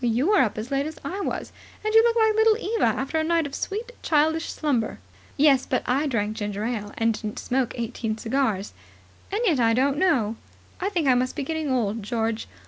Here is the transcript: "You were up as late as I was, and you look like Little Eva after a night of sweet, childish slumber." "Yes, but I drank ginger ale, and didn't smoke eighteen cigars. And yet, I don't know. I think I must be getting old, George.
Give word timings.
"You 0.03 0.29
were 0.29 0.39
up 0.41 0.57
as 0.57 0.71
late 0.71 0.87
as 0.87 0.97
I 1.05 1.19
was, 1.21 1.51
and 1.85 1.93
you 1.93 2.01
look 2.03 2.15
like 2.15 2.33
Little 2.33 2.57
Eva 2.57 2.85
after 2.99 3.19
a 3.19 3.23
night 3.23 3.45
of 3.45 3.53
sweet, 3.53 3.91
childish 4.01 4.51
slumber." 4.51 4.97
"Yes, 5.37 5.67
but 5.67 5.83
I 5.85 6.07
drank 6.07 6.35
ginger 6.37 6.65
ale, 6.65 6.91
and 6.97 7.13
didn't 7.13 7.37
smoke 7.37 7.73
eighteen 7.77 8.17
cigars. 8.17 8.73
And 9.31 9.41
yet, 9.45 9.59
I 9.59 9.75
don't 9.75 9.99
know. 9.99 10.37
I 10.79 10.89
think 10.89 11.07
I 11.07 11.13
must 11.13 11.35
be 11.35 11.43
getting 11.43 11.69
old, 11.71 12.01
George. 12.01 12.47